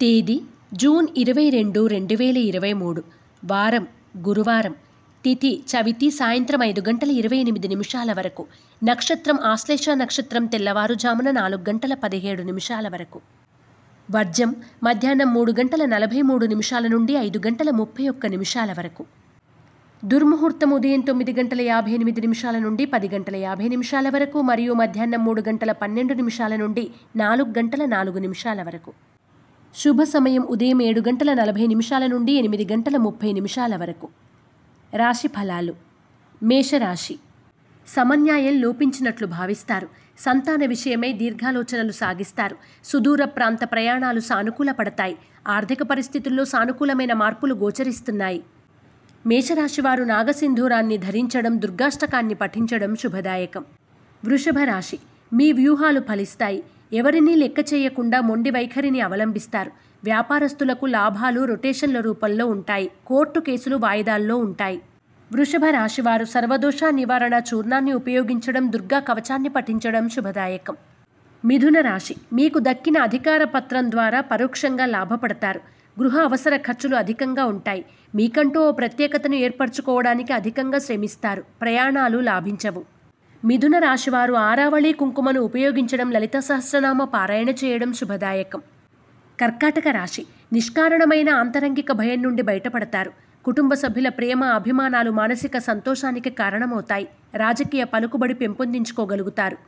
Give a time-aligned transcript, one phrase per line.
[0.00, 0.34] తేదీ
[0.72, 3.02] జూన్ ఇరవై రెండు రెండు వేల ఇరవై మూడు.
[3.42, 3.84] వారం
[4.16, 4.74] గురువారం.
[5.24, 8.46] తిథి చవితి సాయంత్రం ఐదు గంటల ఇరవై ఎనిమిది నిమిషాల వరకు.
[8.82, 13.20] నక్షత్రం ఆశ్లేష నక్షత్రం తెల్లవారుజామున నాలుగు గంటల పదిహేడు నిమిషాల వరకు.
[14.08, 19.04] వర్జం మధ్యాహ్నం మూడు గంటల నలభై మూడు నిమిషాల నుండి ఐదు గంటల ముప్పై ఒక్క నిమిషాల వరకు.
[20.02, 25.24] దుర్ముహూర్తం ఉదయం తొమ్మిది గంటల యాభై ఎనిమిది నిమిషాల నుండి పది గంటల యాభై నిమిషాల వరకు మరియు మధ్యాహ్నం
[25.24, 26.86] మూడు గంటల పన్నెండు నిమిషాల నుండి
[27.16, 28.92] నాలుగు గంటల నాలుగు నిమిషాల వరకు.
[29.74, 34.08] శుభ సమయం ఉదయం ఏడు గంటల నలభై నిమిషాల నుండి ఎనిమిది గంటల ముప్పై నిమిషాల వరకు.
[34.94, 35.74] రాశి ఫలాలు.
[36.42, 37.18] మేషరాశి.
[37.88, 39.88] సమన్యాయం లోపించినట్లు భావిస్తారు.
[40.18, 42.56] సంతాన విషయమై దీర్ఘాలోచనలు సాగిస్తారు.
[42.84, 45.16] సుదూర ప్రాంత ప్రయాణాలు సానుకూలపడతాయి.
[45.48, 48.42] ఆర్థిక పరిస్థితుల్లో సానుకూలమైన మార్పులు గోచరిస్తున్నాయి.
[49.26, 53.64] మేషరాశివారు నాగసింధూరాన్ని ధరించడం దుర్గాష్టకాన్ని పఠించడం శుభదాయకం.
[54.24, 54.98] వృషభ రాశి
[55.32, 56.62] మీ వ్యూహాలు ఫలిస్తాయి.
[56.94, 59.70] ఎవరినీ లెక్క చేయకుండా మొండి వైఖరిని అవలంబిస్తారు.
[60.04, 62.90] వ్యాపారస్తులకు లాభాలు రొటేషన్ల రూపంలో ఉంటాయి.
[63.06, 64.78] కోర్టు కేసులు వాయిదాల్లో ఉంటాయి.
[65.32, 70.76] వృషభ రాశివారు సర్వదోష నివారణ చూర్ణాన్ని ఉపయోగించడం దుర్గా కవచాన్ని పఠించడం శుభదాయకం.
[71.44, 75.60] మిథున రాశి మీకు దక్కిన అధికార పత్రం ద్వారా పరోక్షంగా లాభపడతారు.
[76.00, 77.84] గృహ అవసర ఖర్చులు అధికంగా ఉంటాయి.
[78.14, 81.42] మీకంటూ ఓ ప్రత్యేకతను ఏర్పరచుకోవడానికి అధికంగా శ్రమిస్తారు.
[81.62, 82.82] ప్రయాణాలు లాభించవు.
[83.44, 88.60] మిథున రాశివారు ఆరావళి కుంకుమను ఉపయోగించడం లలిత సహస్రనామ పారాయణ చేయడం శుభదాయకం.
[89.38, 93.10] కర్కాటక రాశి నిష్కారణమైన ఆంతరంగిక భయం నుండి బయటపడతారు.
[93.44, 97.06] కుటుంబ సభ్యుల ప్రేమ అభిమానాలు మానసిక సంతోషానికి కారణమవుతాయి.
[97.34, 99.58] రాజకీయ పలుకుబడి పెంపొందించుకోగలుగుతారు.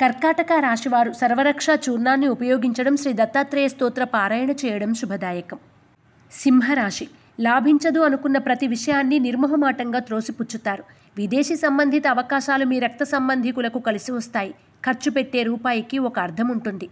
[0.00, 5.58] కర్కాటక రాశివారు సర్వరక్ష చూర్ణాన్ని ఉపయోగించడం శ్రీ దత్తాత్రేయ స్తోత్ర పారాయణ చేయడం శుభదాయకం.
[6.32, 7.06] సింహరాశి
[7.38, 10.84] లాభించదు అనుకున్న ప్రతి విషయాన్ని నిర్మోహమాటంగా త్రోసిపుచ్చుతారు.
[11.18, 14.54] విదేశీ సంబంధిత అవకాశాలు మీ రక్త సంబంధికులకు కలిసి వస్తాయి.
[14.84, 16.88] ఖర్చు పెట్టే రూపాయికి ఒక అర్థం ఉంటుంది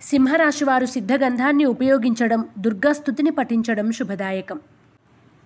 [0.00, 4.58] సింహరాశివారు సిద్ధగంధాన్ని ఉపయోగించడం దుర్గాస్థుతిని పఠించడం శుభదాయకం.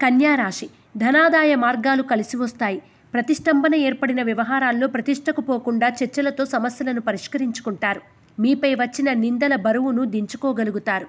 [0.01, 2.83] కన్యారాశి ధనాదాయ మార్గాలు కలిసి వస్తాయి.
[3.15, 8.01] ప్రతిష్టంభన ఏర్పడిన వ్యవహారాల్లో ప్రతిష్టకు పోకుండా చర్చలతో సమస్యలను పరిష్కరించుకుంటారు.
[8.39, 11.07] మీపై వచ్చిన నిందల బరువును దించుకోగలుగుతారు.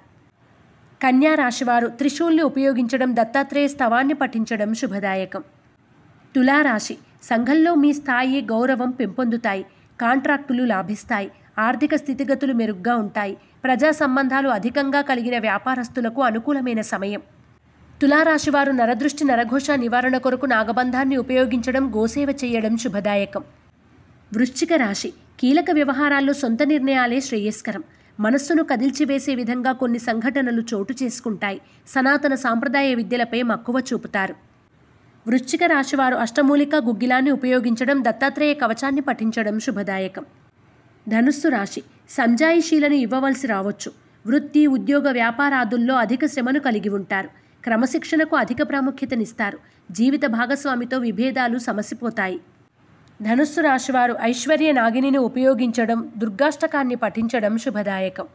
[1.06, 5.44] కన్యా రాశివారు త్రిశూల్ని ఉపయోగించడం దత్తాత్రేయ స్తవాన్ని పఠించడం శుభదాయకం.
[6.36, 9.66] తులారాశి సంఘంలో మీ స్థాయి గౌరవం పెంపొందుతాయి.
[10.02, 11.32] కాంట్రాక్టులు లాభిస్తాయి.
[11.60, 13.38] ఆర్థిక స్థితిగతులు మెరుగ్గా ఉంటాయి.
[13.64, 17.22] ప్రజా సంబంధాలు అధికంగా కలిగిన వ్యాపారస్తులకు అనుకూలమైన సమయం.
[18.02, 23.44] తులారాశివారు నరదృష్టి నరఘోష నివారణ కొరకు నాగబంధాన్ని ఉపయోగించడం గోసేవ చేయడం శుభదాయకం.
[24.34, 27.84] వృశ్చిక రాశి కీలక వ్యవహారాల్లో సొంత నిర్ణయాలే శ్రేయస్కరం.
[28.20, 31.62] మనస్సును కదిల్చివేసే విధంగా కొన్ని సంఘటనలు చోటు చేసుకుంటాయి.
[31.88, 34.36] సనాతన సాంప్రదాయ విద్యలపై మక్కువ చూపుతారు.
[35.28, 40.26] వృశ్చిక రాశివారు అష్టమూలిక గుగ్గిలాన్ని ఉపయోగించడం దత్తాత్రేయ కవచాన్ని పఠించడం శుభదాయకం.
[41.10, 43.92] ధనుస్సు రాశి సంజాయిషీలను ఇవ్వవలసి రావచ్చు.
[44.28, 47.30] వృత్తి ఉద్యోగ వ్యాపారాదుల్లో అధిక శ్రమను కలిగి ఉంటారు.
[47.64, 49.60] క్రమశిక్షణకు అధిక ప్రాముఖ్యతనిస్తారు.
[49.92, 52.40] జీవిత భాగస్వామితో విభేదాలు సమసిపోతాయి.
[53.22, 58.26] ధనుస్సు రాశివారు ఐశ్వర్య నాగిని ఉపయోగించడం దుర్గాష్టకాన్ని పఠించడం శుభదాయకం.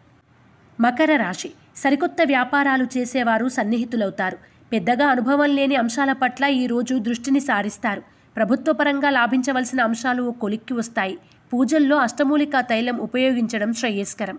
[0.81, 1.53] మకర రాశి.
[1.77, 4.39] సరికొత్త వ్యాపారాలు చేసేవారు సన్నిహితులవుతారు.
[4.73, 8.03] పెద్దగా అనుభవం లేని అంశాల పట్ల ఈరోజు దృష్టిని సారిస్తారు.
[8.37, 11.19] ప్రభుత్వపరంగా లాభించవలసిన అంశాలు ఓ కొలిక్కి వస్తాయి.
[11.53, 14.39] పూజల్లో అష్టమూలికా తైలం ఉపయోగించడం శ్రేయస్కరం.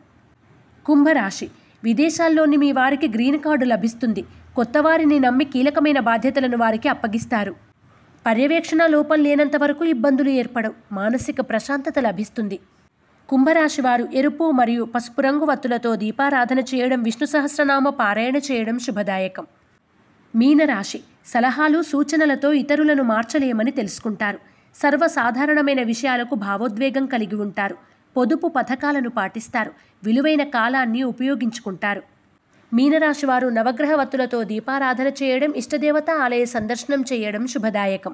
[0.85, 1.49] కుంభరాశి.
[1.83, 4.25] విదేశాల్లోని మీ వారికి గ్రీన్ కార్డు లభిస్తుంది.
[4.55, 7.70] కొత్తవారిని నమ్మి కీలకమైన బాధ్యతలను వారికి అప్పగిస్తారు.
[8.25, 10.73] పర్యవేక్షణ లోపం లేనంత వరకు ఇబ్బందులు ఏర్పడవు.
[10.93, 12.59] మానసిక ప్రశాంతత లభిస్తుంది.
[13.29, 19.45] కుంభరాశి వారు ఎరుపు మరియు పసుపు రంగు వత్తులతో దీపారాధన చేయడం విష్ణు సహస్రనామ పారాయణ చేయడం శుభదాయకం.
[20.35, 24.39] మీనరాశి సలహాలు సూచనలతో ఇతరులను మార్చలేమని తెలుసుకుంటారు.
[24.75, 27.75] సర్వసాధారణమైన విషయాలకు భావోద్వేగం కలిగి ఉంటారు.
[28.15, 29.71] పొదుపు పథకాలను పాటిస్తారు.
[30.03, 32.01] విలువైన కాలాన్ని ఉపయోగించుకుంటారు.
[32.73, 38.13] మీనరాశి వారు నవగ్రహ వత్తులతో దీపారాధన చేయడం ఇష్టదేవత ఆలయ సందర్శనం చేయడం శుభదాయకం.